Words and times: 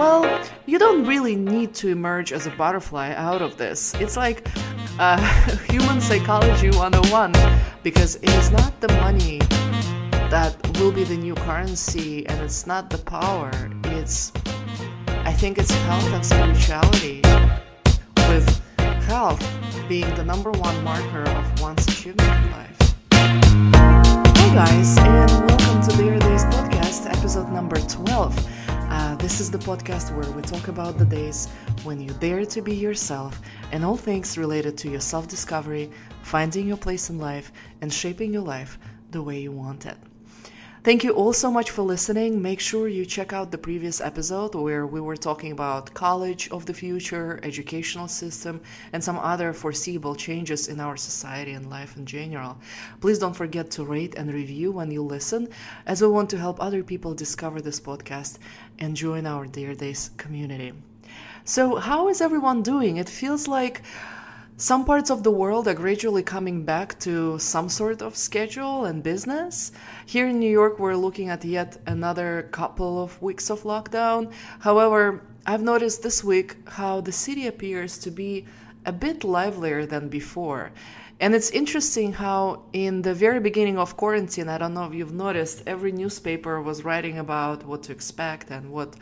well, 0.00 0.48
you 0.64 0.78
don't 0.78 1.04
really 1.04 1.36
need 1.36 1.74
to 1.74 1.88
emerge 1.88 2.32
as 2.32 2.46
a 2.46 2.50
butterfly 2.52 3.12
out 3.16 3.42
of 3.42 3.58
this. 3.58 3.94
It's 3.96 4.16
like 4.16 4.48
uh, 4.98 5.18
human 5.68 6.00
psychology 6.00 6.70
101 6.70 7.34
because 7.82 8.14
it 8.14 8.30
is 8.30 8.50
not 8.50 8.80
the 8.80 8.88
money 8.94 9.40
that 10.32 10.56
will 10.78 10.90
be 10.90 11.04
the 11.04 11.18
new 11.18 11.34
currency 11.34 12.26
and 12.28 12.40
it's 12.40 12.66
not 12.66 12.88
the 12.88 12.96
power. 12.96 13.50
It's, 13.98 14.32
I 15.08 15.34
think 15.34 15.58
it's 15.58 15.70
health 15.70 16.10
and 16.14 16.24
spirituality, 16.24 17.20
with 18.30 18.48
health 19.04 19.44
being 19.86 20.08
the 20.14 20.24
number 20.24 20.50
one 20.52 20.82
marker 20.82 21.24
of 21.28 21.60
one's 21.60 21.86
achievement 21.86 22.30
in 22.42 22.50
life. 22.52 22.78
Hey 24.38 24.50
guys, 24.54 24.96
and 24.96 25.30
welcome 25.46 25.82
to 25.82 25.96
Dare 25.98 26.18
Days 26.18 26.44
podcast, 26.44 27.04
episode 27.14 27.50
number 27.50 27.76
12. 27.76 28.59
Uh, 28.90 29.14
this 29.16 29.40
is 29.40 29.52
the 29.52 29.58
podcast 29.58 30.12
where 30.16 30.28
we 30.32 30.42
talk 30.42 30.66
about 30.66 30.98
the 30.98 31.04
days 31.04 31.46
when 31.84 32.00
you 32.00 32.10
dare 32.14 32.44
to 32.44 32.60
be 32.60 32.74
yourself 32.74 33.40
and 33.70 33.84
all 33.84 33.96
things 33.96 34.36
related 34.36 34.76
to 34.76 34.90
your 34.90 35.00
self 35.00 35.28
discovery, 35.28 35.88
finding 36.22 36.66
your 36.66 36.76
place 36.76 37.08
in 37.08 37.16
life, 37.16 37.52
and 37.82 37.92
shaping 37.92 38.32
your 38.32 38.42
life 38.42 38.78
the 39.12 39.22
way 39.22 39.38
you 39.38 39.52
want 39.52 39.86
it. 39.86 39.96
Thank 40.82 41.04
you 41.04 41.12
all 41.12 41.34
so 41.34 41.50
much 41.50 41.70
for 41.70 41.82
listening. 41.82 42.40
Make 42.40 42.58
sure 42.58 42.88
you 42.88 43.04
check 43.04 43.34
out 43.34 43.50
the 43.50 43.58
previous 43.58 44.00
episode 44.00 44.54
where 44.54 44.86
we 44.86 44.98
were 44.98 45.16
talking 45.16 45.52
about 45.52 45.92
college 45.92 46.48
of 46.48 46.64
the 46.64 46.72
future, 46.72 47.38
educational 47.42 48.08
system, 48.08 48.62
and 48.94 49.04
some 49.04 49.18
other 49.18 49.52
foreseeable 49.52 50.14
changes 50.14 50.68
in 50.68 50.80
our 50.80 50.96
society 50.96 51.52
and 51.52 51.68
life 51.68 51.98
in 51.98 52.06
general. 52.06 52.56
Please 53.02 53.18
don't 53.18 53.36
forget 53.36 53.70
to 53.72 53.84
rate 53.84 54.14
and 54.14 54.32
review 54.32 54.72
when 54.72 54.90
you 54.90 55.02
listen, 55.02 55.48
as 55.84 56.00
we 56.00 56.08
want 56.08 56.30
to 56.30 56.38
help 56.38 56.62
other 56.62 56.82
people 56.82 57.12
discover 57.12 57.60
this 57.60 57.78
podcast 57.78 58.38
and 58.78 58.96
join 58.96 59.26
our 59.26 59.46
Dare 59.46 59.74
Days 59.74 60.12
community. 60.16 60.72
So, 61.44 61.76
how 61.76 62.08
is 62.08 62.22
everyone 62.22 62.62
doing? 62.62 62.96
It 62.96 63.08
feels 63.10 63.46
like 63.46 63.82
some 64.60 64.84
parts 64.84 65.08
of 65.08 65.22
the 65.22 65.30
world 65.30 65.66
are 65.68 65.74
gradually 65.74 66.22
coming 66.22 66.66
back 66.66 66.98
to 66.98 67.38
some 67.38 67.70
sort 67.70 68.02
of 68.02 68.14
schedule 68.14 68.84
and 68.84 69.02
business. 69.02 69.72
Here 70.04 70.28
in 70.28 70.38
New 70.38 70.50
York, 70.50 70.78
we're 70.78 70.96
looking 70.96 71.30
at 71.30 71.42
yet 71.46 71.78
another 71.86 72.46
couple 72.52 73.02
of 73.02 73.20
weeks 73.22 73.48
of 73.48 73.62
lockdown. 73.62 74.30
However, 74.58 75.22
I've 75.46 75.62
noticed 75.62 76.02
this 76.02 76.22
week 76.22 76.56
how 76.68 77.00
the 77.00 77.10
city 77.10 77.46
appears 77.46 77.96
to 78.00 78.10
be 78.10 78.44
a 78.84 78.92
bit 78.92 79.24
livelier 79.24 79.86
than 79.86 80.10
before. 80.10 80.72
And 81.20 81.34
it's 81.34 81.50
interesting 81.50 82.12
how, 82.12 82.64
in 82.74 83.00
the 83.00 83.14
very 83.14 83.40
beginning 83.40 83.78
of 83.78 83.96
quarantine, 83.96 84.50
I 84.50 84.58
don't 84.58 84.74
know 84.74 84.84
if 84.84 84.92
you've 84.92 85.14
noticed, 85.14 85.62
every 85.66 85.92
newspaper 85.92 86.60
was 86.60 86.84
writing 86.84 87.18
about 87.18 87.64
what 87.64 87.82
to 87.84 87.92
expect 87.92 88.50
and 88.50 88.70
what 88.70 88.94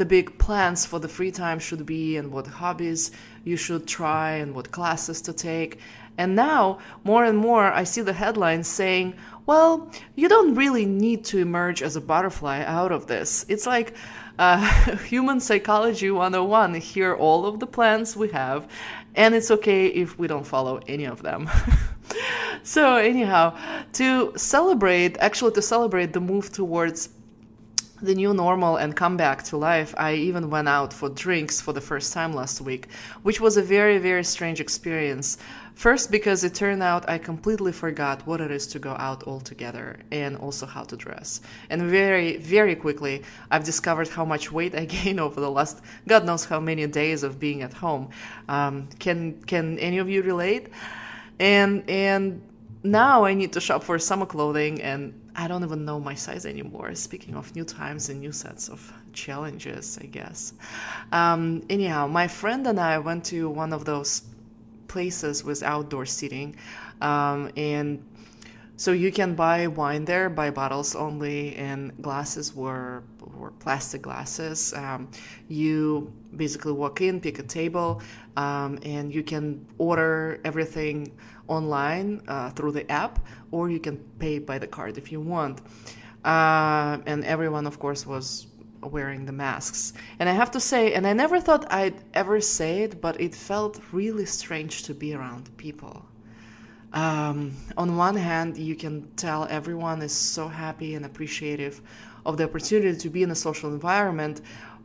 the 0.00 0.06
big 0.06 0.38
plans 0.38 0.86
for 0.86 0.98
the 0.98 1.08
free 1.08 1.30
time 1.30 1.58
should 1.58 1.84
be 1.84 2.16
and 2.16 2.32
what 2.32 2.46
hobbies 2.46 3.10
you 3.44 3.54
should 3.54 3.86
try 3.86 4.30
and 4.30 4.54
what 4.54 4.72
classes 4.72 5.20
to 5.20 5.30
take. 5.30 5.78
And 6.16 6.34
now, 6.34 6.78
more 7.04 7.22
and 7.22 7.36
more, 7.36 7.70
I 7.70 7.84
see 7.84 8.00
the 8.00 8.14
headlines 8.14 8.66
saying, 8.66 9.12
well, 9.44 9.92
you 10.16 10.26
don't 10.26 10.54
really 10.54 10.86
need 10.86 11.26
to 11.26 11.38
emerge 11.38 11.82
as 11.82 11.96
a 11.96 12.00
butterfly 12.00 12.64
out 12.64 12.92
of 12.92 13.08
this. 13.08 13.44
It's 13.50 13.66
like 13.66 13.92
uh, 14.38 14.96
human 15.04 15.38
psychology 15.38 16.10
101. 16.10 16.76
Here, 16.76 17.10
are 17.10 17.18
all 17.18 17.44
of 17.44 17.60
the 17.60 17.66
plans 17.66 18.16
we 18.16 18.30
have, 18.30 18.66
and 19.14 19.34
it's 19.34 19.50
okay 19.50 19.88
if 19.88 20.18
we 20.18 20.26
don't 20.26 20.46
follow 20.46 20.80
any 20.88 21.04
of 21.04 21.22
them. 21.22 21.50
so, 22.62 22.96
anyhow, 22.96 23.54
to 23.92 24.32
celebrate, 24.34 25.18
actually, 25.18 25.52
to 25.52 25.62
celebrate 25.62 26.14
the 26.14 26.20
move 26.20 26.50
towards 26.50 27.10
the 28.02 28.14
new 28.14 28.32
normal 28.32 28.76
and 28.76 28.96
come 28.96 29.16
back 29.16 29.42
to 29.44 29.56
life, 29.56 29.94
I 29.98 30.14
even 30.14 30.50
went 30.50 30.68
out 30.68 30.92
for 30.92 31.08
drinks 31.08 31.60
for 31.60 31.72
the 31.72 31.80
first 31.80 32.12
time 32.12 32.32
last 32.32 32.60
week, 32.60 32.88
which 33.22 33.40
was 33.40 33.56
a 33.56 33.62
very, 33.62 33.98
very 33.98 34.24
strange 34.24 34.60
experience. 34.60 35.38
First, 35.74 36.10
because 36.10 36.44
it 36.44 36.54
turned 36.54 36.82
out 36.82 37.08
I 37.08 37.18
completely 37.18 37.72
forgot 37.72 38.26
what 38.26 38.40
it 38.40 38.50
is 38.50 38.66
to 38.68 38.78
go 38.78 38.92
out 38.98 39.26
altogether 39.26 39.98
and 40.10 40.36
also 40.36 40.66
how 40.66 40.84
to 40.84 40.96
dress. 40.96 41.40
And 41.70 41.82
very, 41.82 42.36
very 42.36 42.74
quickly, 42.74 43.22
I've 43.50 43.64
discovered 43.64 44.08
how 44.08 44.24
much 44.24 44.52
weight 44.52 44.74
I 44.74 44.84
gained 44.96 45.20
over 45.20 45.40
the 45.40 45.50
last 45.50 45.80
God 46.06 46.24
knows 46.24 46.44
how 46.44 46.60
many 46.60 46.86
days 46.86 47.22
of 47.22 47.40
being 47.40 47.62
at 47.62 47.72
home. 47.72 48.10
Um, 48.48 48.88
can 48.98 49.40
can 49.42 49.78
any 49.78 49.98
of 49.98 50.08
you 50.08 50.22
relate? 50.22 50.68
And 51.38 51.88
and 51.88 52.42
now 52.82 53.24
I 53.24 53.34
need 53.34 53.52
to 53.54 53.60
shop 53.60 53.82
for 53.84 53.98
summer 53.98 54.26
clothing 54.26 54.80
and 54.80 55.14
I 55.40 55.48
don't 55.48 55.64
even 55.64 55.86
know 55.86 55.98
my 55.98 56.14
size 56.14 56.44
anymore. 56.44 56.94
Speaking 56.94 57.34
of 57.34 57.54
new 57.56 57.64
times 57.64 58.10
and 58.10 58.20
new 58.20 58.30
sets 58.30 58.68
of 58.68 58.92
challenges, 59.14 59.98
I 59.98 60.04
guess. 60.04 60.52
Um, 61.12 61.62
anyhow, 61.70 62.06
my 62.08 62.28
friend 62.28 62.66
and 62.66 62.78
I 62.78 62.98
went 62.98 63.24
to 63.32 63.48
one 63.48 63.72
of 63.72 63.86
those 63.86 64.22
places 64.86 65.42
with 65.42 65.62
outdoor 65.62 66.04
seating, 66.04 66.56
um, 67.00 67.50
and 67.56 68.04
so 68.76 68.92
you 68.92 69.10
can 69.10 69.34
buy 69.34 69.66
wine 69.66 70.04
there, 70.04 70.28
buy 70.28 70.50
bottles 70.50 70.94
only, 70.94 71.56
and 71.56 71.92
glasses 72.02 72.54
were 72.54 73.02
were 73.34 73.52
plastic 73.52 74.02
glasses. 74.02 74.74
Um, 74.74 75.08
you 75.48 76.12
basically 76.36 76.72
walk 76.72 77.00
in, 77.00 77.18
pick 77.18 77.38
a 77.38 77.42
table, 77.42 78.02
um, 78.36 78.78
and 78.82 79.14
you 79.14 79.22
can 79.22 79.64
order 79.78 80.38
everything 80.44 81.12
online 81.50 82.22
uh, 82.28 82.50
through 82.50 82.72
the 82.72 82.90
app, 82.90 83.18
or 83.50 83.68
you 83.68 83.80
can 83.80 83.96
pay 84.18 84.38
by 84.38 84.58
the 84.58 84.66
card 84.66 84.96
if 84.96 85.12
you 85.12 85.20
want. 85.20 85.60
Uh, 86.24 86.98
and 87.06 87.24
everyone, 87.24 87.66
of 87.66 87.78
course, 87.78 88.06
was 88.06 88.46
wearing 88.82 89.26
the 89.26 89.32
masks. 89.32 89.92
And 90.18 90.28
I 90.28 90.32
have 90.32 90.50
to 90.52 90.60
say, 90.60 90.94
and 90.94 91.06
I 91.06 91.12
never 91.12 91.40
thought 91.40 91.70
I'd 91.70 92.02
ever 92.14 92.40
say 92.40 92.82
it, 92.84 93.00
but 93.00 93.20
it 93.20 93.34
felt 93.34 93.80
really 93.92 94.26
strange 94.26 94.84
to 94.84 94.94
be 94.94 95.14
around 95.14 95.54
people. 95.56 96.04
Um, 96.92 97.54
on 97.76 97.96
one 97.96 98.16
hand, 98.16 98.56
you 98.56 98.74
can 98.74 99.08
tell 99.16 99.46
everyone 99.48 100.02
is 100.02 100.12
so 100.12 100.48
happy 100.48 100.94
and 100.94 101.04
appreciative 101.04 101.80
of 102.26 102.36
the 102.36 102.44
opportunity 102.44 102.96
to 102.98 103.08
be 103.08 103.22
in 103.22 103.30
a 103.30 103.34
social 103.34 103.70
environment. 103.70 104.40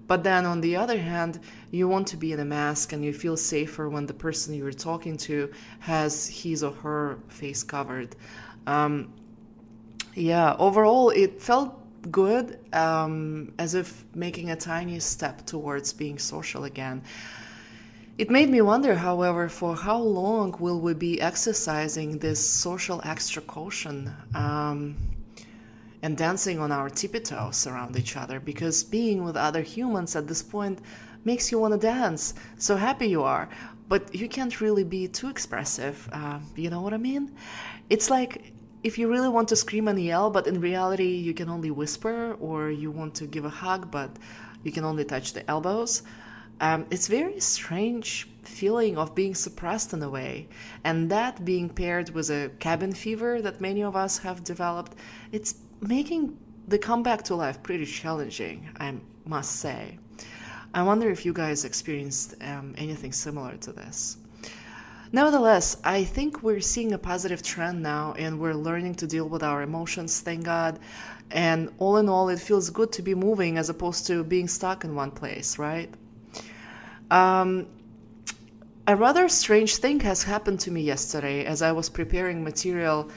But 0.07 0.23
then 0.23 0.45
on 0.45 0.61
the 0.61 0.75
other 0.75 0.97
hand, 0.97 1.39
you 1.71 1.87
want 1.87 2.07
to 2.07 2.17
be 2.17 2.31
in 2.31 2.39
a 2.39 2.45
mask 2.45 2.93
and 2.93 3.03
you 3.03 3.13
feel 3.13 3.35
safer 3.35 3.89
when 3.89 4.05
the 4.05 4.13
person 4.13 4.53
you're 4.53 4.71
talking 4.71 5.17
to 5.17 5.51
has 5.79 6.27
his 6.27 6.63
or 6.63 6.73
her 6.73 7.17
face 7.27 7.63
covered. 7.63 8.15
Um, 8.67 9.11
yeah, 10.13 10.55
overall, 10.59 11.09
it 11.09 11.41
felt 11.41 11.79
good, 12.11 12.59
um, 12.73 13.51
as 13.57 13.73
if 13.73 14.05
making 14.13 14.51
a 14.51 14.55
tiny 14.55 14.99
step 14.99 15.45
towards 15.45 15.91
being 15.91 16.19
social 16.19 16.65
again. 16.65 17.01
It 18.17 18.29
made 18.29 18.49
me 18.49 18.61
wonder, 18.61 18.95
however, 18.95 19.49
for 19.49 19.75
how 19.75 19.97
long 19.97 20.55
will 20.59 20.79
we 20.79 20.93
be 20.93 21.19
exercising 21.19 22.19
this 22.19 22.49
social 22.49 23.01
extra 23.03 23.41
caution 23.41 24.13
um, 24.33 24.95
and 26.05 26.15
dancing 26.15 26.59
on 26.59 26.71
our 26.71 26.87
tippy 26.87 27.19
toes 27.19 27.65
around 27.65 27.97
each 27.97 28.15
other? 28.15 28.39
Because 28.39 28.83
being 28.83 29.23
with 29.23 29.35
other 29.35 29.63
humans 29.63 30.15
at 30.15 30.27
this 30.27 30.43
point 30.43 30.77
makes 31.23 31.51
you 31.51 31.57
want 31.57 31.73
to 31.73 31.79
dance. 31.79 32.35
So 32.57 32.75
happy 32.75 33.07
you 33.07 33.23
are, 33.23 33.49
but 33.89 34.13
you 34.13 34.29
can't 34.29 34.61
really 34.61 34.83
be 34.83 35.07
too 35.07 35.29
expressive. 35.29 36.07
Uh, 36.11 36.37
you 36.55 36.69
know 36.69 36.81
what 36.81 36.93
I 36.93 36.97
mean? 36.97 37.31
It's 37.89 38.11
like 38.11 38.53
if 38.83 38.99
you 38.99 39.09
really 39.09 39.29
want 39.29 39.47
to 39.49 39.55
scream 39.55 39.87
and 39.87 39.99
yell, 39.99 40.29
but 40.29 40.45
in 40.45 40.61
reality 40.61 41.11
you 41.27 41.33
can 41.33 41.49
only 41.49 41.71
whisper, 41.71 42.37
or 42.39 42.69
you 42.69 42.91
want 42.91 43.15
to 43.15 43.25
give 43.25 43.45
a 43.45 43.55
hug, 43.63 43.89
but 43.89 44.11
you 44.63 44.71
can 44.71 44.83
only 44.83 45.05
touch 45.05 45.33
the 45.33 45.49
elbows. 45.49 46.03
Um, 46.61 46.85
it's 46.91 47.07
very 47.07 47.39
strange 47.39 48.29
feeling 48.43 48.95
of 48.95 49.15
being 49.15 49.33
suppressed 49.33 49.91
in 49.91 50.03
a 50.03 50.09
way, 50.09 50.47
and 50.83 51.09
that 51.09 51.43
being 51.43 51.67
paired 51.67 52.11
with 52.11 52.29
a 52.29 52.51
cabin 52.59 52.93
fever 52.93 53.41
that 53.41 53.59
many 53.59 53.81
of 53.83 53.95
us 53.95 54.19
have 54.19 54.43
developed, 54.43 54.93
it's 55.31 55.55
making 55.81 56.37
the 56.67 56.77
comeback 56.77 57.23
to 57.23 57.35
life 57.35 57.61
pretty 57.63 57.85
challenging, 57.85 58.69
I 58.79 58.95
must 59.25 59.57
say. 59.57 59.97
I 60.73 60.83
wonder 60.83 61.09
if 61.09 61.25
you 61.25 61.33
guys 61.33 61.63
experienced 61.63 62.35
um, 62.41 62.75
anything 62.77 63.11
similar 63.11 63.55
to 63.57 63.71
this. 63.71 64.17
Nevertheless, 65.11 65.77
I 65.83 66.03
think 66.03 66.43
we're 66.43 66.59
seeing 66.59 66.91
a 66.91 66.97
positive 66.97 67.41
trend 67.41 67.81
now 67.81 68.13
and 68.17 68.39
we're 68.39 68.53
learning 68.53 68.95
to 68.95 69.07
deal 69.07 69.29
with 69.29 69.43
our 69.43 69.61
emotions, 69.61 70.19
thank 70.19 70.43
God. 70.43 70.79
And 71.31 71.71
all 71.79 71.97
in 71.97 72.09
all, 72.09 72.27
it 72.29 72.39
feels 72.39 72.69
good 72.69 72.91
to 72.93 73.01
be 73.01 73.15
moving 73.15 73.57
as 73.57 73.69
opposed 73.69 74.07
to 74.07 74.23
being 74.23 74.47
stuck 74.47 74.83
in 74.83 74.95
one 74.95 75.11
place, 75.11 75.57
right? 75.57 75.89
Um, 77.09 77.67
a 78.87 78.95
rather 78.95 79.29
strange 79.29 79.77
thing 79.77 79.99
has 80.01 80.23
happened 80.23 80.59
to 80.61 80.71
me 80.71 80.81
yesterday 80.81 81.45
as 81.45 81.61
I 81.61 81.71
was 81.71 81.89
preparing 81.89 82.43
material 82.43 83.09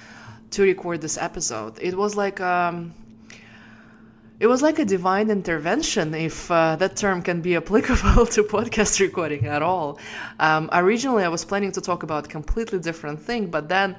to 0.50 0.62
record 0.62 1.00
this 1.00 1.19
episode. 1.19 1.79
It 1.81 1.97
was 1.97 2.17
like 2.17 2.41
um, 2.41 2.95
it 4.41 4.47
was 4.47 4.62
like 4.62 4.79
a 4.79 4.85
divine 4.85 5.31
intervention, 5.31 6.15
if 6.15 6.49
uh, 6.50 6.77
that 6.77 6.95
term 6.97 7.23
can 7.23 7.41
be 7.41 7.56
applicable 7.62 8.27
to 8.27 8.45
podcast 8.45 9.00
recording 9.00 9.47
at 9.47 9.62
all. 9.62 9.99
Um, 10.39 10.71
originally, 10.73 11.25
I 11.25 11.29
was 11.29 11.45
planning 11.45 11.73
to 11.73 11.81
talk 11.81 12.05
about 12.05 12.27
a 12.27 12.29
completely 12.29 12.79
different 12.79 13.21
thing, 13.21 13.49
but 13.49 13.69
then 13.69 13.97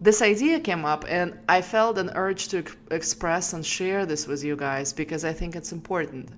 this 0.00 0.22
idea 0.22 0.60
came 0.60 0.84
up, 0.84 1.04
and 1.08 1.36
I 1.48 1.60
felt 1.60 1.98
an 1.98 2.10
urge 2.14 2.48
to 2.48 2.64
express 2.92 3.52
and 3.52 3.66
share 3.66 4.06
this 4.06 4.28
with 4.28 4.44
you 4.44 4.54
guys 4.54 4.92
because 4.92 5.24
I 5.24 5.32
think 5.32 5.56
it's 5.56 5.72
important. 5.72 6.28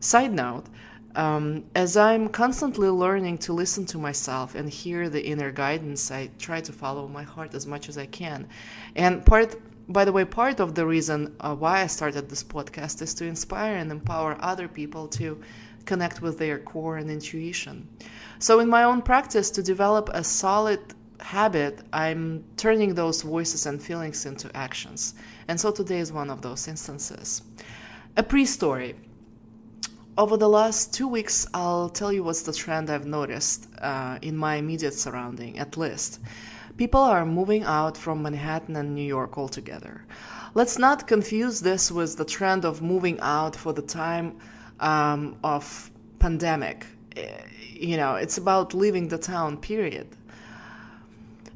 Side 0.00 0.32
note, 0.32 0.64
um, 1.16 1.64
as 1.74 1.96
I'm 1.96 2.28
constantly 2.28 2.88
learning 2.88 3.38
to 3.38 3.52
listen 3.52 3.84
to 3.86 3.98
myself 3.98 4.54
and 4.54 4.68
hear 4.68 5.08
the 5.08 5.24
inner 5.24 5.50
guidance, 5.50 6.10
I 6.10 6.30
try 6.38 6.60
to 6.60 6.72
follow 6.72 7.08
my 7.08 7.22
heart 7.22 7.54
as 7.54 7.66
much 7.66 7.88
as 7.88 7.98
I 7.98 8.06
can. 8.06 8.46
And 8.96 9.24
part, 9.24 9.56
by 9.88 10.04
the 10.04 10.12
way, 10.12 10.24
part 10.24 10.60
of 10.60 10.74
the 10.74 10.86
reason 10.86 11.34
uh, 11.40 11.54
why 11.54 11.82
I 11.82 11.86
started 11.86 12.28
this 12.28 12.44
podcast 12.44 13.02
is 13.02 13.14
to 13.14 13.24
inspire 13.24 13.76
and 13.76 13.90
empower 13.90 14.36
other 14.40 14.68
people 14.68 15.08
to 15.08 15.40
connect 15.84 16.22
with 16.22 16.38
their 16.38 16.58
core 16.58 16.98
and 16.98 17.10
intuition. 17.10 17.88
So, 18.38 18.60
in 18.60 18.68
my 18.68 18.84
own 18.84 19.02
practice, 19.02 19.50
to 19.52 19.62
develop 19.62 20.10
a 20.12 20.22
solid 20.22 20.80
habit, 21.20 21.80
I'm 21.92 22.44
turning 22.56 22.94
those 22.94 23.22
voices 23.22 23.66
and 23.66 23.82
feelings 23.82 24.26
into 24.26 24.54
actions. 24.56 25.14
And 25.48 25.60
so 25.60 25.70
today 25.70 25.98
is 25.98 26.12
one 26.12 26.30
of 26.30 26.42
those 26.42 26.68
instances. 26.68 27.42
A 28.16 28.22
pre 28.22 28.44
story 28.46 28.94
over 30.18 30.36
the 30.36 30.48
last 30.48 30.92
two 30.92 31.08
weeks, 31.08 31.46
I'll 31.54 31.88
tell 31.88 32.12
you 32.12 32.22
what's 32.22 32.42
the 32.42 32.52
trend 32.52 32.90
I've 32.90 33.06
noticed 33.06 33.68
uh, 33.80 34.18
in 34.22 34.36
my 34.36 34.56
immediate 34.56 34.94
surrounding, 34.94 35.58
at 35.58 35.76
least. 35.76 36.20
People 36.76 37.00
are 37.00 37.26
moving 37.26 37.62
out 37.64 37.96
from 37.96 38.22
Manhattan 38.22 38.76
and 38.76 38.94
New 38.94 39.06
York 39.06 39.36
altogether. 39.38 40.04
Let's 40.54 40.78
not 40.78 41.06
confuse 41.06 41.60
this 41.60 41.92
with 41.92 42.16
the 42.16 42.24
trend 42.24 42.64
of 42.64 42.82
moving 42.82 43.20
out 43.20 43.54
for 43.54 43.72
the 43.72 43.82
time 43.82 44.36
um, 44.80 45.36
of 45.44 45.90
pandemic. 46.18 46.86
Eh, 47.16 47.28
you 47.72 47.96
know, 47.96 48.16
it's 48.16 48.38
about 48.38 48.74
leaving 48.74 49.08
the 49.08 49.18
town, 49.18 49.56
period. 49.56 50.08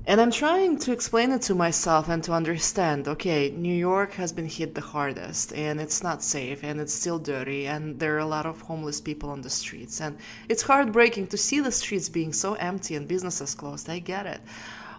And 0.06 0.20
I'm 0.20 0.30
trying 0.30 0.76
to 0.80 0.92
explain 0.92 1.32
it 1.32 1.40
to 1.42 1.54
myself 1.54 2.10
and 2.10 2.22
to 2.24 2.32
understand 2.32 3.08
okay, 3.08 3.50
New 3.50 3.74
York 3.74 4.12
has 4.14 4.32
been 4.32 4.46
hit 4.46 4.74
the 4.74 4.82
hardest 4.82 5.54
and 5.54 5.80
it's 5.80 6.02
not 6.02 6.22
safe 6.22 6.62
and 6.62 6.78
it's 6.78 6.92
still 6.92 7.18
dirty 7.18 7.66
and 7.66 7.98
there 7.98 8.14
are 8.16 8.18
a 8.18 8.26
lot 8.26 8.44
of 8.44 8.60
homeless 8.60 9.00
people 9.00 9.30
on 9.30 9.40
the 9.40 9.48
streets. 9.48 10.02
And 10.02 10.18
it's 10.50 10.60
heartbreaking 10.60 11.28
to 11.28 11.38
see 11.38 11.60
the 11.60 11.72
streets 11.72 12.10
being 12.10 12.34
so 12.34 12.52
empty 12.54 12.96
and 12.96 13.08
businesses 13.08 13.54
closed. 13.54 13.88
I 13.88 13.98
get 13.98 14.26
it. 14.26 14.42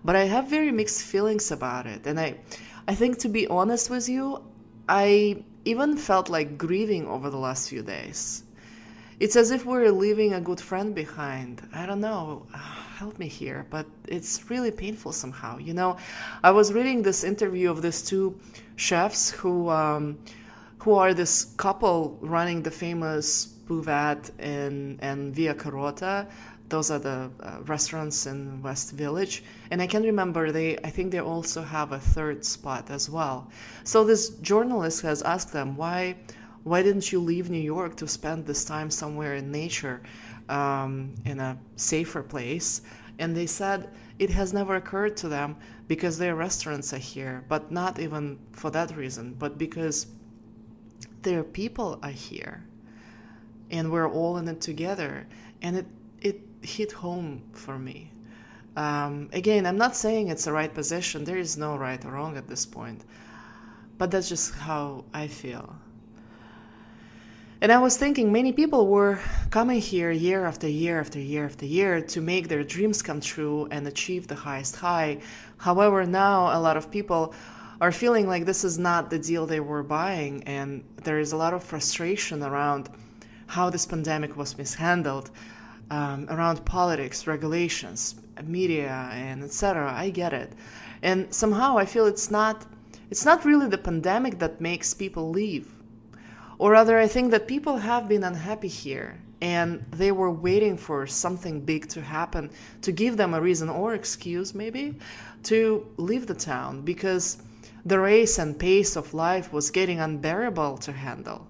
But 0.03 0.15
I 0.15 0.23
have 0.23 0.49
very 0.49 0.71
mixed 0.71 1.03
feelings 1.03 1.51
about 1.51 1.85
it. 1.85 2.07
And 2.07 2.19
I, 2.19 2.37
I 2.87 2.95
think 2.95 3.19
to 3.19 3.29
be 3.29 3.45
honest 3.45 3.91
with 3.91 4.09
you, 4.09 4.43
I 4.89 5.43
even 5.65 5.97
felt 5.97 6.29
like 6.29 6.57
grieving 6.57 7.05
over 7.05 7.29
the 7.29 7.37
last 7.37 7.69
few 7.69 7.83
days. 7.83 8.43
It's 9.19 9.35
as 9.35 9.51
if 9.51 9.67
we're 9.67 9.91
leaving 9.91 10.33
a 10.33 10.41
good 10.41 10.59
friend 10.59 10.95
behind. 10.95 11.61
I 11.73 11.85
don't 11.85 12.01
know 12.01 12.47
help 12.95 13.19
me 13.19 13.27
here, 13.27 13.65
but 13.69 13.85
it's 14.07 14.49
really 14.49 14.71
painful 14.71 15.11
somehow. 15.11 15.57
You 15.57 15.73
know, 15.73 15.97
I 16.43 16.51
was 16.51 16.71
reading 16.71 17.01
this 17.03 17.23
interview 17.23 17.69
of 17.69 17.81
these 17.81 18.01
two 18.01 18.39
chefs 18.77 19.31
who 19.31 19.69
um, 19.69 20.17
who 20.79 20.93
are 20.93 21.13
this 21.13 21.45
couple 21.57 22.17
running 22.21 22.63
the 22.63 22.71
famous 22.71 23.47
Buvette 23.67 24.31
in 24.39 24.97
and 25.01 25.35
Via 25.35 25.53
Carota. 25.53 26.27
Those 26.69 26.89
are 26.89 26.99
the 26.99 27.29
uh, 27.43 27.57
restaurants 27.65 28.25
in 28.25 28.61
West 28.61 28.91
Village, 28.91 29.43
and 29.71 29.81
I 29.81 29.87
can 29.87 30.03
remember 30.03 30.51
they. 30.51 30.77
I 30.77 30.89
think 30.89 31.11
they 31.11 31.19
also 31.19 31.61
have 31.61 31.91
a 31.91 31.99
third 31.99 32.45
spot 32.45 32.89
as 32.89 33.09
well. 33.09 33.49
So 33.83 34.03
this 34.03 34.29
journalist 34.51 35.01
has 35.01 35.21
asked 35.21 35.51
them 35.51 35.75
why. 35.75 36.15
Why 36.63 36.81
didn't 36.81 37.11
you 37.11 37.19
leave 37.19 37.51
New 37.51 37.65
York 37.75 37.95
to 37.97 38.07
spend 38.07 38.47
this 38.47 38.65
time 38.65 38.89
somewhere 38.89 39.35
in 39.35 39.51
nature? 39.51 40.01
Um, 40.49 41.13
in 41.25 41.39
a 41.39 41.57
safer 41.75 42.23
place. 42.23 42.81
And 43.19 43.35
they 43.35 43.45
said 43.45 43.89
it 44.19 44.29
has 44.29 44.53
never 44.53 44.75
occurred 44.75 45.17
to 45.17 45.27
them 45.27 45.55
because 45.87 46.17
their 46.17 46.35
restaurants 46.35 46.93
are 46.93 46.97
here, 46.97 47.43
but 47.47 47.71
not 47.71 47.99
even 47.99 48.39
for 48.51 48.69
that 48.71 48.95
reason, 48.95 49.35
but 49.37 49.57
because 49.57 50.07
their 51.21 51.43
people 51.43 51.99
are 52.03 52.09
here 52.09 52.63
and 53.71 53.91
we're 53.91 54.09
all 54.09 54.37
in 54.37 54.47
it 54.47 54.61
together. 54.61 55.25
And 55.61 55.77
it, 55.77 55.85
it 56.21 56.41
hit 56.61 56.91
home 56.91 57.41
for 57.53 57.77
me. 57.77 58.11
Um, 58.75 59.29
again, 59.31 59.65
I'm 59.65 59.77
not 59.77 59.95
saying 59.95 60.27
it's 60.27 60.45
the 60.45 60.51
right 60.51 60.73
position, 60.73 61.23
there 61.23 61.37
is 61.37 61.57
no 61.57 61.77
right 61.77 62.03
or 62.03 62.11
wrong 62.11 62.35
at 62.35 62.47
this 62.47 62.65
point, 62.65 63.05
but 63.97 64.11
that's 64.11 64.27
just 64.27 64.53
how 64.53 65.05
I 65.13 65.27
feel. 65.27 65.75
And 67.65 67.71
I 67.71 67.79
was 67.79 67.97
thinking 67.97 68.31
many 68.31 68.51
people 68.51 68.85
were 68.85 69.17
coming 69.49 69.81
here 69.81 70.11
year 70.11 70.45
after 70.45 70.67
year 70.67 70.99
after 70.99 71.17
year 71.17 71.45
after 71.45 71.65
year 71.65 71.99
to 71.99 72.21
make 72.21 72.47
their 72.47 72.63
dreams 72.63 73.01
come 73.01 73.19
true 73.19 73.67
and 73.71 73.87
achieve 73.87 74.27
the 74.27 74.35
highest 74.35 74.75
high. 74.75 75.17
However, 75.57 76.05
now 76.05 76.55
a 76.55 76.61
lot 76.61 76.77
of 76.77 76.91
people 76.91 77.33
are 77.81 77.91
feeling 77.91 78.27
like 78.27 78.45
this 78.45 78.63
is 78.63 78.77
not 78.77 79.09
the 79.09 79.17
deal 79.17 79.47
they 79.47 79.61
were 79.61 79.81
buying, 79.81 80.43
and 80.43 80.83
there 81.05 81.17
is 81.17 81.31
a 81.31 81.37
lot 81.37 81.55
of 81.55 81.63
frustration 81.63 82.43
around 82.43 82.87
how 83.47 83.71
this 83.71 83.87
pandemic 83.87 84.37
was 84.37 84.59
mishandled, 84.59 85.31
um, 85.89 86.27
around 86.29 86.63
politics, 86.65 87.25
regulations, 87.25 88.13
media, 88.43 89.09
and 89.11 89.43
etc. 89.43 89.91
I 89.91 90.11
get 90.11 90.33
it, 90.33 90.53
and 91.01 91.33
somehow 91.33 91.79
I 91.79 91.85
feel 91.85 92.05
it's 92.05 92.29
not 92.29 92.67
it's 93.09 93.25
not 93.25 93.43
really 93.43 93.67
the 93.67 93.79
pandemic 93.79 94.37
that 94.37 94.61
makes 94.61 94.93
people 94.93 95.31
leave 95.31 95.74
or 96.57 96.71
rather, 96.71 96.97
I 96.97 97.07
think 97.07 97.31
that 97.31 97.47
people 97.47 97.77
have 97.77 98.07
been 98.07 98.23
unhappy 98.23 98.67
here 98.67 99.19
and 99.41 99.85
they 99.91 100.11
were 100.11 100.31
waiting 100.31 100.77
for 100.77 101.05
something 101.05 101.59
big 101.59 101.87
to 101.89 102.01
happen 102.01 102.49
to 102.81 102.91
give 102.91 103.17
them 103.17 103.33
a 103.33 103.41
reason 103.41 103.69
or 103.69 103.93
excuse, 103.93 104.55
maybe, 104.55 104.97
to 105.43 105.85
leave 105.97 106.27
the 106.27 106.33
town 106.33 106.81
because 106.81 107.37
the 107.85 107.99
race 107.99 108.39
and 108.39 108.57
pace 108.57 108.95
of 108.95 109.13
life 109.13 109.51
was 109.53 109.69
getting 109.69 109.99
unbearable 109.99 110.77
to 110.77 110.91
handle. 110.91 111.47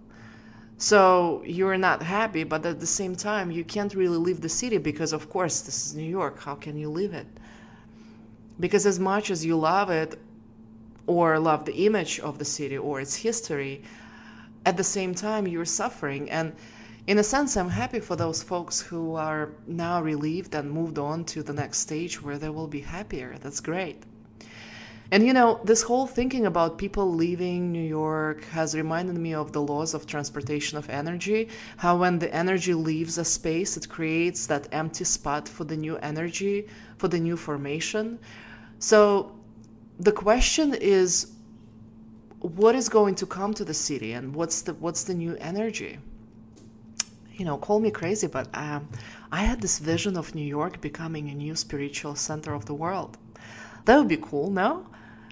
So 0.77 1.41
you're 1.45 1.77
not 1.77 2.03
happy, 2.03 2.43
but 2.43 2.65
at 2.65 2.81
the 2.81 2.87
same 2.87 3.15
time, 3.15 3.49
you 3.49 3.63
can't 3.63 3.93
really 3.95 4.17
leave 4.17 4.41
the 4.41 4.49
city 4.49 4.77
because, 4.77 5.13
of 5.13 5.29
course, 5.29 5.61
this 5.61 5.85
is 5.85 5.95
New 5.95 6.03
York. 6.03 6.41
How 6.41 6.55
can 6.55 6.75
you 6.75 6.89
leave 6.89 7.13
it? 7.13 7.27
Because 8.59 8.85
as 8.85 8.99
much 8.99 9.31
as 9.31 9.45
you 9.45 9.55
love 9.55 9.89
it 9.89 10.19
or 11.07 11.39
love 11.39 11.63
the 11.63 11.85
image 11.85 12.19
of 12.19 12.39
the 12.39 12.45
city 12.45 12.77
or 12.77 12.99
its 12.99 13.15
history, 13.15 13.83
at 14.65 14.77
the 14.77 14.83
same 14.83 15.13
time 15.13 15.47
you're 15.47 15.65
suffering. 15.65 16.29
And 16.29 16.53
in 17.07 17.19
a 17.19 17.23
sense 17.23 17.55
i'm 17.55 17.69
happy 17.69 17.99
for 17.99 18.15
those 18.15 18.41
folks 18.41 18.81
who 18.81 19.13
are 19.13 19.51
now 19.67 20.01
relieved 20.01 20.55
and 20.55 20.71
moved 20.71 20.97
on 20.97 21.23
to 21.23 21.43
the 21.43 21.53
next 21.53 21.77
stage 21.77 22.21
where 22.21 22.39
they 22.39 22.49
will 22.49 22.67
be 22.67 22.81
happier. 22.81 23.35
That's 23.41 23.59
great. 23.59 24.03
And 25.11 25.25
you 25.25 25.33
know 25.33 25.59
this 25.63 25.83
whole 25.83 26.07
thinking 26.07 26.47
about 26.47 26.79
people 26.79 27.13
leaving 27.13 27.71
new 27.71 27.87
york 28.01 28.43
has 28.45 28.73
reminded 28.73 29.17
me 29.17 29.35
of 29.35 29.51
the 29.51 29.61
laws 29.61 29.93
of 29.93 30.07
transportation 30.07 30.79
of 30.79 30.89
energy 30.89 31.47
how 31.77 31.95
when 31.97 32.17
the 32.17 32.33
energy 32.33 32.73
leaves 32.73 33.19
a 33.19 33.23
space 33.23 33.77
it 33.77 33.87
creates 33.87 34.47
that 34.47 34.67
empty 34.71 35.03
spot 35.03 35.47
for 35.47 35.63
the 35.63 35.77
new 35.77 35.97
energy 35.97 36.67
for 36.97 37.07
the 37.07 37.19
new 37.19 37.37
formation. 37.37 38.17
So 38.79 39.35
the 39.99 40.11
question 40.11 40.73
is 40.73 41.34
what 42.39 42.75
is 42.75 42.89
going 42.89 43.15
to 43.15 43.25
come 43.25 43.53
to 43.53 43.65
the 43.65 43.73
city 43.73 44.13
and 44.13 44.33
what's 44.35 44.61
the 44.61 44.73
what's 44.75 45.03
the 45.03 45.13
new 45.13 45.35
energy? 45.37 45.99
You 47.33 47.45
know 47.45 47.57
call 47.57 47.79
me 47.79 47.91
crazy 47.91 48.27
but 48.27 48.47
um, 48.53 48.87
i 49.31 49.41
had 49.43 49.61
this 49.61 49.79
vision 49.79 50.15
of 50.15 50.33
new 50.35 50.45
york 50.45 50.79
becoming 50.79 51.29
a 51.29 51.35
new 51.35 51.55
spiritual 51.55 52.15
center 52.15 52.53
of 52.53 52.65
the 52.65 52.73
world. 52.73 53.17
That 53.85 53.97
would 53.97 54.07
be 54.07 54.17
cool 54.17 54.49
no? 54.49 54.85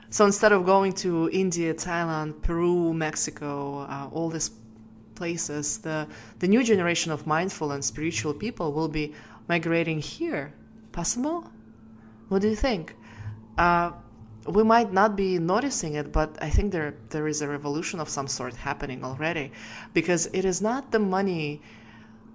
So 0.10 0.26
instead 0.26 0.52
of 0.52 0.66
going 0.66 0.94
to 1.04 1.30
india 1.32 1.74
thailand 1.74 2.42
peru 2.42 2.94
mexico 2.94 3.80
uh, 3.80 4.10
all 4.12 4.30
these 4.30 4.52
places 5.16 5.78
the 5.80 6.08
the 6.40 6.48
new 6.48 6.64
generation 6.64 7.12
of 7.12 7.26
mindful 7.26 7.72
and 7.72 7.84
spiritual 7.84 8.34
people 8.34 8.74
will 8.74 8.90
be 8.90 9.14
migrating 9.48 10.00
here. 10.00 10.54
Possible? 10.92 11.50
What 12.30 12.42
do 12.42 12.50
you 12.50 12.56
think? 12.56 12.96
Uh, 13.58 13.92
we 14.48 14.64
might 14.64 14.92
not 14.92 15.16
be 15.16 15.40
noticing 15.40 15.96
it, 15.96 16.12
but 16.12 16.38
I 16.42 16.50
think 16.50 16.72
there 16.72 16.96
there 17.10 17.28
is 17.28 17.42
a 17.42 17.48
revolution 17.48 18.00
of 18.00 18.10
some 18.10 18.28
sort 18.28 18.56
happening 18.56 19.04
already, 19.04 19.52
because 19.94 20.28
it 20.34 20.46
is 20.46 20.62
not 20.62 20.92
the 20.92 21.00
money 21.00 21.62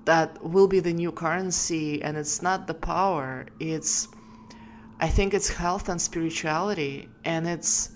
that 0.04 0.42
will 0.42 0.68
be 0.68 0.80
the 0.80 0.92
new 0.92 1.12
currency, 1.12 2.02
and 2.02 2.16
it's 2.16 2.40
not 2.42 2.66
the 2.66 2.74
power. 2.74 3.46
It's 3.60 4.08
I 5.00 5.08
think 5.08 5.34
it's 5.34 5.48
health 5.48 5.88
and 5.88 6.00
spirituality, 6.00 7.08
and 7.24 7.46
it's 7.46 7.90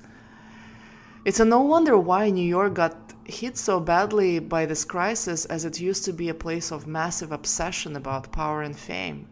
it's 1.25 1.41
a 1.41 1.45
no 1.45 1.61
wonder 1.61 1.97
why 1.97 2.31
New 2.31 2.47
York 2.47 2.75
got 2.75 2.97
hit 3.25 3.57
so 3.57 3.81
badly 3.81 4.41
by 4.41 4.67
this 4.67 4.85
crisis, 4.85 5.45
as 5.47 5.65
it 5.65 5.81
used 5.81 6.05
to 6.05 6.13
be 6.13 6.29
a 6.29 6.35
place 6.35 6.73
of 6.73 6.87
massive 6.87 7.33
obsession 7.33 7.97
about 7.97 8.33
power 8.33 8.63
and 8.63 8.77
fame. 8.77 9.29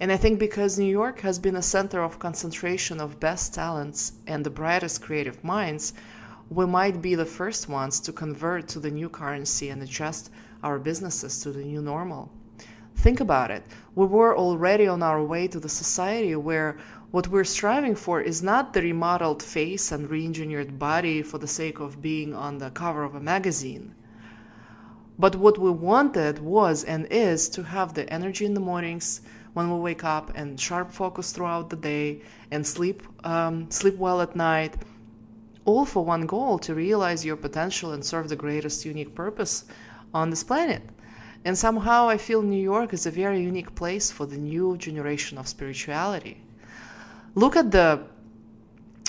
And 0.00 0.10
I 0.10 0.16
think 0.16 0.38
because 0.38 0.78
New 0.78 0.86
York 0.86 1.20
has 1.20 1.38
been 1.38 1.56
a 1.56 1.62
center 1.62 2.02
of 2.02 2.18
concentration 2.18 3.00
of 3.00 3.20
best 3.20 3.52
talents 3.52 4.14
and 4.26 4.42
the 4.42 4.48
brightest 4.48 5.02
creative 5.02 5.44
minds, 5.44 5.92
we 6.48 6.64
might 6.64 7.02
be 7.02 7.14
the 7.14 7.26
first 7.26 7.68
ones 7.68 8.00
to 8.00 8.12
convert 8.12 8.66
to 8.68 8.80
the 8.80 8.90
new 8.90 9.10
currency 9.10 9.68
and 9.68 9.82
adjust 9.82 10.30
our 10.62 10.78
businesses 10.78 11.40
to 11.42 11.52
the 11.52 11.62
new 11.62 11.82
normal. 11.82 12.32
Think 12.96 13.20
about 13.20 13.50
it. 13.50 13.62
We 13.94 14.06
were 14.06 14.34
already 14.34 14.88
on 14.88 15.02
our 15.02 15.22
way 15.22 15.46
to 15.48 15.60
the 15.60 15.68
society 15.68 16.34
where 16.34 16.78
what 17.10 17.28
we're 17.28 17.44
striving 17.44 17.94
for 17.94 18.22
is 18.22 18.42
not 18.42 18.72
the 18.72 18.80
remodeled 18.80 19.42
face 19.42 19.92
and 19.92 20.08
re 20.08 20.24
engineered 20.24 20.78
body 20.78 21.20
for 21.20 21.36
the 21.36 21.46
sake 21.46 21.78
of 21.78 22.00
being 22.00 22.34
on 22.34 22.56
the 22.56 22.70
cover 22.70 23.04
of 23.04 23.14
a 23.14 23.20
magazine. 23.20 23.94
But 25.18 25.36
what 25.36 25.58
we 25.58 25.70
wanted 25.70 26.38
was 26.38 26.84
and 26.84 27.06
is 27.10 27.50
to 27.50 27.64
have 27.64 27.92
the 27.92 28.10
energy 28.10 28.46
in 28.46 28.54
the 28.54 28.60
mornings 28.60 29.20
when 29.54 29.70
we 29.70 29.78
wake 29.78 30.04
up 30.04 30.30
and 30.34 30.58
sharp 30.58 30.90
focus 30.90 31.32
throughout 31.32 31.70
the 31.70 31.76
day 31.76 32.20
and 32.50 32.66
sleep 32.66 33.02
um, 33.24 33.70
sleep 33.70 33.96
well 33.96 34.20
at 34.20 34.36
night 34.36 34.76
all 35.64 35.84
for 35.84 36.04
one 36.04 36.26
goal 36.26 36.58
to 36.58 36.74
realize 36.74 37.24
your 37.24 37.36
potential 37.36 37.92
and 37.92 38.04
serve 38.04 38.28
the 38.28 38.36
greatest 38.36 38.84
unique 38.84 39.14
purpose 39.14 39.64
on 40.14 40.30
this 40.30 40.42
planet. 40.42 40.82
And 41.44 41.56
somehow 41.56 42.08
i 42.08 42.16
feel 42.16 42.42
new 42.42 42.62
york 42.62 42.92
is 42.92 43.06
a 43.06 43.10
very 43.10 43.40
unique 43.40 43.74
place 43.74 44.10
for 44.10 44.26
the 44.26 44.38
new 44.38 44.76
generation 44.76 45.38
of 45.38 45.48
spirituality. 45.48 46.36
Look 47.34 47.56
at 47.56 47.70
the 47.70 48.02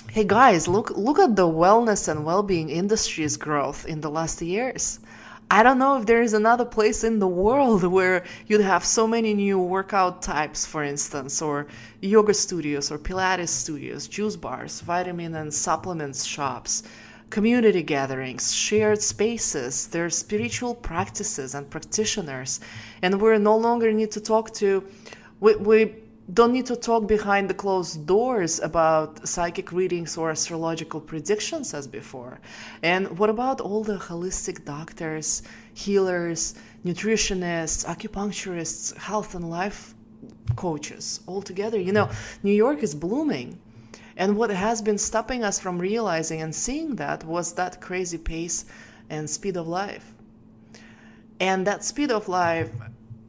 hey 0.09 0.25
guys 0.25 0.67
look 0.67 0.91
look 0.91 1.19
at 1.19 1.35
the 1.35 1.47
wellness 1.47 2.07
and 2.09 2.25
well-being 2.25 2.69
industry's 2.69 3.37
growth 3.37 3.85
in 3.85 4.01
the 4.01 4.09
last 4.09 4.41
years 4.41 4.99
I 5.53 5.63
don't 5.63 5.79
know 5.79 5.97
if 5.97 6.05
there 6.05 6.21
is 6.21 6.33
another 6.33 6.63
place 6.63 7.03
in 7.03 7.19
the 7.19 7.27
world 7.27 7.83
where 7.97 8.23
you'd 8.47 8.61
have 8.61 8.85
so 8.85 9.05
many 9.05 9.33
new 9.33 9.59
workout 9.59 10.21
types, 10.21 10.65
for 10.65 10.81
instance, 10.81 11.41
or 11.41 11.67
yoga 11.99 12.33
studios, 12.33 12.89
or 12.89 12.97
Pilates 12.97 13.49
studios, 13.49 14.07
juice 14.07 14.37
bars, 14.37 14.79
vitamin 14.79 15.35
and 15.35 15.53
supplements 15.53 16.23
shops, 16.23 16.83
community 17.29 17.83
gatherings, 17.83 18.53
shared 18.53 19.01
spaces, 19.01 19.87
there's 19.87 20.17
spiritual 20.17 20.73
practices 20.73 21.53
and 21.53 21.69
practitioners, 21.69 22.61
and 23.01 23.21
we 23.21 23.37
no 23.37 23.57
longer 23.57 23.91
need 23.91 24.11
to 24.11 24.21
talk 24.21 24.53
to. 24.53 24.85
We, 25.41 25.55
we 25.57 25.95
don't 26.33 26.53
need 26.53 26.65
to 26.67 26.75
talk 26.75 27.07
behind 27.07 27.49
the 27.49 27.53
closed 27.53 28.05
doors 28.05 28.59
about 28.59 29.27
psychic 29.27 29.71
readings 29.71 30.17
or 30.17 30.31
astrological 30.31 31.01
predictions 31.01 31.73
as 31.73 31.87
before. 31.87 32.39
And 32.83 33.17
what 33.17 33.29
about 33.29 33.59
all 33.59 33.83
the 33.83 33.97
holistic 33.97 34.63
doctors, 34.63 35.43
healers, 35.73 36.55
nutritionists, 36.85 37.85
acupuncturists, 37.85 38.95
health 38.97 39.35
and 39.35 39.49
life 39.49 39.93
coaches 40.55 41.21
all 41.25 41.41
together? 41.41 41.79
You 41.79 41.91
know, 41.91 42.09
New 42.43 42.53
York 42.53 42.83
is 42.83 42.95
blooming. 42.95 43.59
And 44.15 44.37
what 44.37 44.51
has 44.51 44.81
been 44.81 44.97
stopping 44.97 45.43
us 45.43 45.59
from 45.59 45.79
realizing 45.79 46.41
and 46.41 46.53
seeing 46.53 46.95
that 46.97 47.23
was 47.23 47.53
that 47.53 47.81
crazy 47.81 48.17
pace 48.17 48.65
and 49.09 49.29
speed 49.29 49.57
of 49.57 49.67
life. 49.67 50.13
And 51.39 51.65
that 51.65 51.83
speed 51.83 52.11
of 52.11 52.29
life 52.29 52.69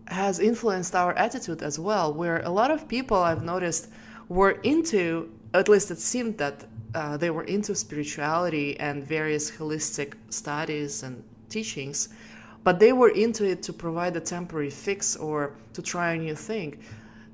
has 0.09 0.38
influenced 0.38 0.94
our 0.94 1.12
attitude 1.14 1.62
as 1.62 1.78
well, 1.78 2.12
where 2.12 2.40
a 2.40 2.50
lot 2.50 2.71
of 2.71 2.88
people 2.88 3.16
I've 3.16 3.44
noticed 3.44 3.88
were 4.28 4.52
into, 4.62 5.30
at 5.54 5.68
least 5.68 5.90
it 5.90 5.99
seemed 5.99 6.38
that 6.38 6.64
uh, 6.94 7.16
they 7.16 7.30
were 7.30 7.44
into 7.44 7.75
spirituality 7.75 8.78
and 8.78 9.04
various 9.04 9.50
holistic 9.50 10.14
studies 10.30 11.02
and 11.02 11.23
teachings, 11.49 12.09
but 12.64 12.78
they 12.78 12.92
were 12.92 13.11
into 13.11 13.44
it 13.44 13.62
to 13.64 13.73
provide 13.73 14.16
a 14.16 14.21
temporary 14.21 14.71
fix 14.71 15.16
or 15.16 15.54
to 15.73 15.82
try 15.82 16.12
a 16.12 16.18
new 16.18 16.35
thing. 16.35 16.78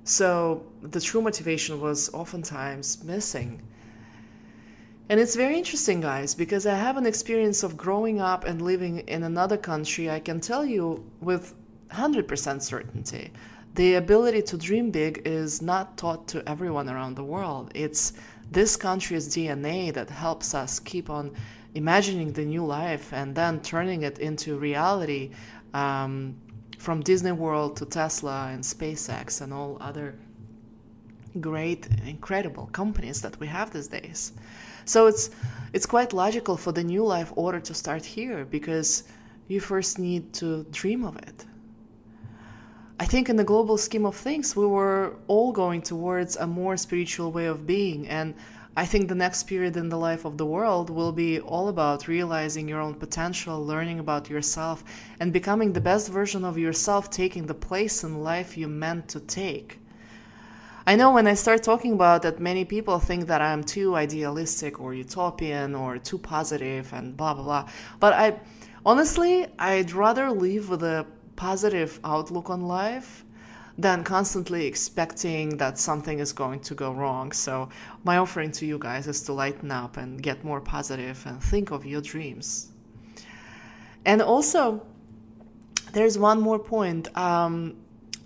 So 0.05 0.65
the 0.81 1.01
true 1.01 1.21
motivation 1.21 1.81
was 1.81 2.13
oftentimes 2.15 3.05
missing. 3.05 3.63
And 5.11 5.19
it's 5.19 5.37
very 5.37 5.57
interesting, 5.57 6.01
guys, 6.01 6.35
because 6.35 6.67
I 6.67 6.75
have 6.75 6.97
an 6.97 7.07
experience 7.07 7.63
of 7.63 7.77
growing 7.77 8.21
up 8.21 8.45
and 8.45 8.61
living 8.61 9.01
in 9.01 9.23
another 9.23 9.57
country. 9.57 10.11
I 10.11 10.21
can 10.21 10.41
tell 10.41 10.65
you 10.65 11.05
with 11.21 11.55
100% 11.91 12.63
certainty. 12.63 13.31
The 13.75 13.95
ability 13.95 14.43
to 14.43 14.57
dream 14.57 14.91
big 14.91 15.23
is 15.25 15.63
not 15.63 15.97
taught 15.97 16.27
to 16.29 16.49
everyone 16.49 16.89
around 16.89 17.15
the 17.15 17.25
world. 17.25 17.71
It's 17.75 18.13
this 18.51 18.77
country's 18.77 19.29
DNA 19.29 19.93
that 19.95 20.11
helps 20.11 20.55
us 20.55 20.81
keep 20.81 21.11
on 21.11 21.33
imagining 21.75 22.33
the 22.33 22.45
new 22.45 22.65
life 22.65 23.13
and 23.13 23.35
then 23.35 23.61
turning 23.61 24.03
it 24.03 24.19
into 24.19 24.59
reality 24.59 25.31
um, 25.75 26.35
from 26.79 27.01
Disney 27.03 27.33
World 27.33 27.77
to 27.77 27.87
Tesla 27.87 28.51
and 28.53 28.63
SpaceX 28.63 29.43
and 29.43 29.53
all 29.53 29.77
other 29.81 30.19
great, 31.41 31.87
incredible 32.07 32.67
companies 32.73 33.21
that 33.21 33.39
we 33.39 33.47
have 33.47 33.71
these 33.71 33.89
days. 33.89 34.33
So 34.85 35.07
it's 35.07 35.31
it's 35.75 35.85
quite 35.85 36.13
logical 36.15 36.57
for 36.57 36.73
the 36.73 36.83
new 36.83 37.05
life 37.05 37.31
order 37.37 37.61
to 37.61 37.75
start 37.75 38.05
here 38.05 38.47
because 38.47 39.05
you 39.49 39.61
first 39.61 39.99
need 39.99 40.33
to 40.35 40.65
dream 40.71 41.05
of 41.05 41.17
it. 41.17 41.45
I 43.01 43.07
think 43.07 43.29
in 43.29 43.37
the 43.37 43.45
global 43.45 43.79
scheme 43.79 44.05
of 44.05 44.17
things, 44.17 44.57
we 44.57 44.67
were 44.67 45.15
all 45.29 45.53
going 45.53 45.83
towards 45.83 46.35
a 46.37 46.47
more 46.49 46.77
spiritual 46.77 47.31
way 47.31 47.47
of 47.47 47.65
being. 47.65 48.09
And 48.09 48.35
I 48.77 48.87
think 48.87 49.09
the 49.09 49.15
next 49.15 49.45
period 49.45 49.77
in 49.77 49.89
the 49.89 49.97
life 49.97 50.25
of 50.25 50.37
the 50.37 50.47
world 50.47 50.91
will 50.91 51.13
be 51.13 51.39
all 51.39 51.69
about 51.69 52.09
realizing 52.09 52.69
your 52.69 52.81
own 52.81 52.95
potential, 52.95 53.65
learning 53.65 54.01
about 54.01 54.29
yourself, 54.29 54.83
and 55.21 55.33
becoming 55.33 55.73
the 55.73 55.81
best 55.81 56.11
version 56.11 56.45
of 56.45 56.59
yourself, 56.59 57.09
taking 57.09 57.47
the 57.47 57.55
place 57.55 58.03
in 58.03 58.25
life 58.25 58.59
you 58.59 58.67
meant 58.67 59.09
to 59.09 59.21
take. 59.21 59.79
I 60.85 60.97
know 60.97 61.13
when 61.13 61.27
I 61.29 61.35
start 61.35 61.63
talking 61.63 61.93
about 61.93 62.23
that, 62.23 62.41
many 62.41 62.65
people 62.65 62.99
think 62.99 63.27
that 63.27 63.41
I'm 63.41 63.63
too 63.63 63.95
idealistic 63.95 64.81
or 64.81 64.93
utopian 64.93 65.75
or 65.75 65.99
too 65.99 66.19
positive 66.19 66.93
and 66.93 67.17
blah, 67.17 67.35
blah, 67.35 67.45
blah. 67.45 67.69
But 68.01 68.15
I 68.15 68.41
honestly, 68.85 69.47
I'd 69.59 69.93
rather 69.93 70.31
live 70.31 70.71
with 70.71 70.83
a 70.83 71.07
positive 71.39 72.01
outlook 72.05 72.51
on 72.51 72.63
life 72.63 73.25
than 73.79 74.03
constantly 74.03 74.67
expecting 74.67 75.57
that 75.57 75.79
something 75.79 76.19
is 76.19 76.33
going 76.33 76.59
to 76.59 76.75
go 76.75 76.93
wrong. 76.93 77.31
So, 77.31 77.69
my 78.03 78.17
offering 78.19 78.51
to 78.59 78.67
you 78.67 78.79
guys 78.79 79.07
is 79.07 79.23
to 79.23 79.33
lighten 79.33 79.71
up 79.71 79.97
and 79.97 80.21
get 80.21 80.45
more 80.45 80.61
positive 80.61 81.25
and 81.27 81.41
think 81.41 81.71
of 81.71 81.87
your 81.87 82.01
dreams. 82.01 82.73
And 84.05 84.21
also, 84.21 84.85
there's 85.93 86.19
one 86.19 86.41
more 86.41 86.59
point. 86.59 87.17
Um, 87.17 87.77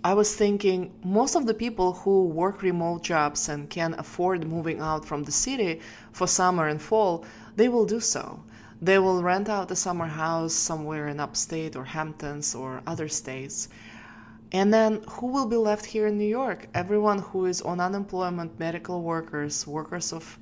I 0.02 0.14
was 0.14 0.34
thinking 0.34 0.90
most 1.04 1.36
of 1.36 1.46
the 1.46 1.54
people 1.54 1.92
who 1.92 2.24
work 2.24 2.62
remote 2.62 3.02
jobs 3.04 3.48
and 3.48 3.68
can 3.68 3.94
afford 3.98 4.48
moving 4.48 4.80
out 4.80 5.04
from 5.04 5.22
the 5.24 5.32
city 5.32 5.80
for 6.12 6.26
summer 6.26 6.66
and 6.66 6.80
fall, 6.80 7.24
they 7.56 7.68
will 7.68 7.86
do 7.86 8.00
so. 8.00 8.42
They 8.82 8.98
will 8.98 9.22
rent 9.22 9.48
out 9.48 9.70
a 9.70 9.76
summer 9.76 10.08
house 10.08 10.52
somewhere 10.52 11.06
in 11.06 11.20
upstate 11.20 11.76
or 11.76 11.84
Hamptons 11.84 12.52
or 12.52 12.82
other 12.84 13.06
states. 13.06 13.68
And 14.50 14.74
then 14.74 15.04
who 15.08 15.28
will 15.28 15.46
be 15.46 15.54
left 15.54 15.86
here 15.86 16.08
in 16.08 16.18
New 16.18 16.26
York? 16.26 16.66
Everyone 16.74 17.20
who 17.20 17.46
is 17.46 17.62
on 17.62 17.78
unemployment, 17.78 18.58
medical 18.58 19.02
workers, 19.02 19.68
workers 19.68 20.12
of 20.12 20.36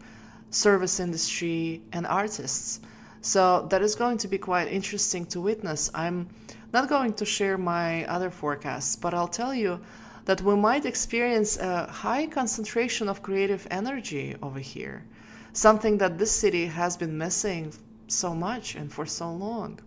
service 0.48 1.00
industry, 1.00 1.82
and 1.92 2.06
artists. 2.06 2.80
So 3.20 3.66
that 3.68 3.82
is 3.82 3.94
going 3.94 4.16
to 4.16 4.28
be 4.28 4.38
quite 4.38 4.68
interesting 4.68 5.26
to 5.26 5.40
witness. 5.42 5.90
I'm 5.94 6.30
not 6.72 6.88
going 6.88 7.12
to 7.12 7.26
share 7.26 7.58
my 7.58 8.06
other 8.06 8.30
forecasts, 8.30 8.96
but 8.96 9.12
I'll 9.12 9.28
tell 9.28 9.54
you 9.54 9.80
that 10.24 10.40
we 10.40 10.56
might 10.56 10.86
experience 10.86 11.58
a 11.58 11.86
high 11.86 12.26
concentration 12.26 13.06
of 13.06 13.22
creative 13.22 13.68
energy 13.70 14.34
over 14.42 14.60
here, 14.60 15.04
something 15.52 15.98
that 15.98 16.16
this 16.16 16.32
city 16.32 16.64
has 16.64 16.96
been 16.96 17.18
missing 17.18 17.74
so 18.10 18.34
much 18.34 18.74
and 18.74 18.92
for 18.92 19.06
so 19.06 19.30
long. 19.30 19.80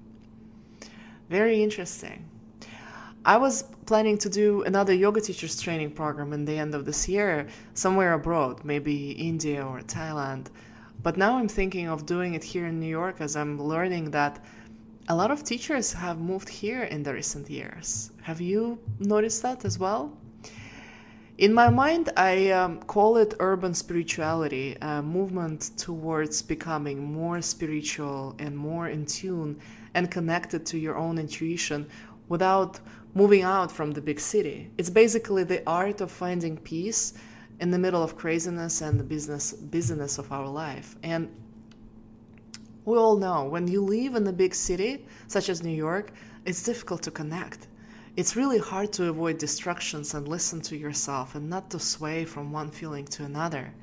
Very 1.30 1.63
interesting. 1.63 2.30
I 3.25 3.38
was 3.38 3.63
planning 3.86 4.18
to 4.20 4.30
do 4.30 4.63
another 4.63 4.94
yoga 4.94 5.22
teachers 5.22 5.62
training 5.62 5.92
program 5.92 6.34
in 6.34 6.44
the 6.44 6.58
end 6.58 6.75
of 6.75 6.84
this 6.86 7.08
year, 7.08 7.48
somewhere 7.74 8.13
abroad, 8.13 8.65
maybe 8.65 9.12
India 9.12 9.65
or 9.65 9.80
Thailand. 9.80 10.48
But 11.01 11.18
now 11.18 11.38
I'm 11.38 11.48
thinking 11.48 11.88
of 11.88 12.06
doing 12.06 12.34
it 12.34 12.44
here 12.44 12.65
in 12.65 12.80
New 12.80 12.88
York 12.88 13.22
as 13.22 13.36
I'm 13.36 13.62
learning 13.62 14.12
that 14.12 14.44
a 15.10 15.15
lot 15.15 15.32
of 15.32 15.44
teachers 15.44 15.94
have 15.94 16.20
moved 16.20 16.50
here 16.50 16.84
in 16.84 17.03
the 17.03 17.13
recent 17.13 17.50
years. 17.50 18.12
Have 18.22 18.39
you 18.39 18.80
noticed 19.00 19.42
that 19.42 19.65
as 19.65 19.80
well? 19.80 20.18
In 21.40 21.52
my 21.52 21.68
mind, 21.68 22.12
I 22.16 22.52
um, 22.52 22.80
call 22.84 23.18
it 23.18 23.34
urban 23.40 23.74
spirituality, 23.74 24.78
a 24.82 25.02
movement 25.02 25.72
towards 25.78 26.44
becoming 26.44 27.12
more 27.12 27.42
spiritual 27.42 28.36
and 28.38 28.56
more 28.56 28.90
in 28.90 29.08
tune 29.08 29.60
and 29.96 30.12
connected 30.12 30.63
to 30.68 30.78
your 30.78 30.96
own 30.96 31.18
intuition 31.18 31.88
without 32.30 32.80
moving 33.16 33.42
out 33.42 33.72
from 33.72 33.90
the 33.92 34.02
big 34.02 34.20
city. 34.20 34.70
It's 34.78 34.92
basically 34.92 35.44
the 35.44 35.68
art 35.68 36.02
of 36.02 36.12
finding 36.12 36.56
peace 36.58 37.16
in 37.60 37.72
the 37.72 37.80
middle 37.80 38.04
of 38.04 38.16
craziness 38.16 38.82
and 38.82 39.00
the 39.00 39.04
business 39.04 39.54
busyness 39.54 40.20
of 40.20 40.32
our 40.32 40.48
life. 40.48 40.98
And 41.02 41.30
we 42.86 42.96
all 42.96 43.18
know 43.18 43.46
when 43.46 43.68
you 43.68 43.82
live 43.82 44.13
in 44.13 44.28
a 44.28 44.34
big 44.34 44.54
city, 44.54 45.08
such 45.25 45.50
as 45.50 45.63
New 45.63 45.75
York, 45.75 46.12
it's 46.46 46.62
difficult 46.62 47.02
to 47.04 47.12
connect. 47.12 47.68
It's 48.15 48.36
really 48.36 48.60
hard 48.60 48.93
to 48.93 49.10
avoid 49.10 49.39
distractions 49.39 50.13
and 50.13 50.27
listen 50.27 50.62
to 50.62 50.77
yourself 50.77 51.34
and 51.34 51.50
not 51.50 51.72
to 51.72 51.79
sway 51.79 52.25
from 52.25 52.51
one 52.51 52.70
feeling 52.70 53.05
to 53.05 53.24
another. 53.24 53.74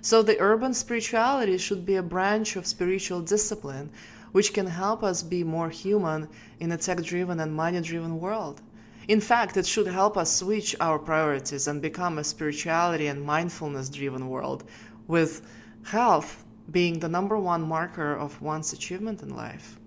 So, 0.00 0.20
the 0.20 0.40
urban 0.40 0.74
spirituality 0.74 1.58
should 1.58 1.86
be 1.86 1.94
a 1.94 2.02
branch 2.02 2.56
of 2.56 2.66
spiritual 2.66 3.20
discipline 3.20 3.92
which 4.32 4.52
can 4.52 4.66
help 4.66 5.04
us 5.04 5.22
be 5.22 5.44
more 5.44 5.70
human 5.70 6.28
in 6.58 6.72
a 6.72 6.76
tech 6.76 7.04
driven 7.04 7.38
and 7.38 7.54
money 7.54 7.80
driven 7.80 8.18
world. 8.18 8.62
In 9.06 9.20
fact, 9.20 9.56
it 9.56 9.64
should 9.64 9.86
help 9.86 10.16
us 10.16 10.34
switch 10.34 10.74
our 10.80 10.98
priorities 10.98 11.68
and 11.68 11.80
become 11.80 12.18
a 12.18 12.24
spirituality 12.24 13.06
and 13.06 13.22
mindfulness 13.22 13.88
driven 13.88 14.28
world, 14.28 14.64
with 15.06 15.46
health 15.84 16.44
being 16.72 16.98
the 16.98 17.08
number 17.08 17.38
one 17.38 17.62
marker 17.62 18.12
of 18.12 18.42
one's 18.42 18.72
achievement 18.72 19.22
in 19.22 19.36
life. 19.36 19.77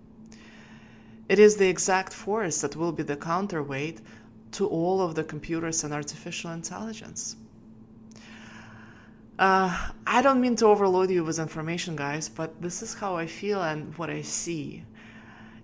It 1.31 1.39
is 1.39 1.55
the 1.55 1.69
exact 1.69 2.11
force 2.11 2.59
that 2.59 2.75
will 2.75 2.91
be 2.91 3.03
the 3.03 3.15
counterweight 3.15 4.01
to 4.51 4.67
all 4.67 5.00
of 5.00 5.15
the 5.15 5.23
computers 5.23 5.85
and 5.85 5.93
artificial 5.93 6.51
intelligence. 6.51 7.38
Uh, 9.39 9.91
I 10.05 10.21
don't 10.21 10.41
mean 10.41 10.57
to 10.57 10.65
overload 10.65 11.09
you 11.09 11.23
with 11.23 11.39
information, 11.39 11.95
guys, 11.95 12.27
but 12.27 12.61
this 12.61 12.81
is 12.81 12.95
how 12.95 13.15
I 13.15 13.27
feel 13.27 13.63
and 13.63 13.97
what 13.97 14.09
I 14.09 14.23
see. 14.23 14.83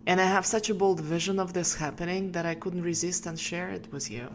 And 0.05 0.21
I 0.21 0.23
have 0.23 0.45
such 0.45 0.69
a 0.69 0.73
bold 0.73 1.01
vision 1.01 1.37
of 1.37 1.51
this 1.51 1.75
happening 1.75 2.31
that 2.31 2.45
I 2.45 2.55
couldn't 2.55 2.83
resist 2.83 3.25
and 3.25 3.37
share 3.37 3.69
it 3.69 3.91
with 3.91 4.09
you. 4.09 4.29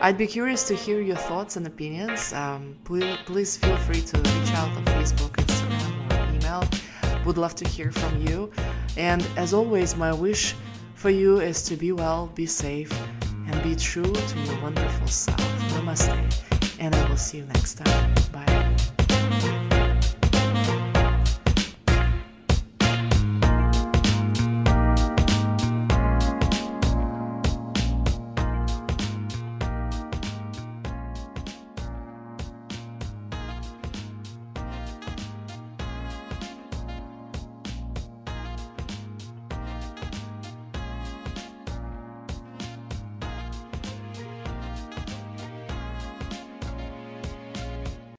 I'd 0.00 0.16
be 0.16 0.28
curious 0.28 0.62
to 0.68 0.76
hear 0.76 1.00
your 1.02 1.16
thoughts 1.16 1.56
and 1.56 1.66
opinions. 1.66 2.32
Um, 2.32 2.76
please, 2.84 3.16
please 3.26 3.56
feel 3.56 3.76
free 3.78 4.02
to 4.02 4.16
reach 4.18 4.52
out 4.52 4.70
on 4.76 4.84
Facebook, 4.84 5.32
Instagram, 5.44 5.92
or 6.12 6.36
email. 6.36 6.62
Would 7.24 7.36
love 7.36 7.56
to 7.56 7.68
hear 7.68 7.90
from 7.90 8.24
you. 8.24 8.52
And 8.96 9.26
as 9.36 9.52
always, 9.52 9.96
my 9.96 10.12
wish 10.12 10.54
for 10.94 11.10
you 11.10 11.40
is 11.40 11.62
to 11.64 11.76
be 11.76 11.92
well, 11.92 12.30
be 12.34 12.46
safe, 12.46 12.92
and 13.46 13.62
be 13.62 13.74
true 13.76 14.12
to 14.12 14.38
your 14.40 14.60
wonderful 14.62 15.08
self. 15.08 15.40
Namaste. 15.72 16.76
And 16.78 16.94
I 16.94 17.08
will 17.08 17.16
see 17.16 17.38
you 17.38 17.46
next 17.46 17.74
time. 17.74 18.14
Bye. 18.32 18.63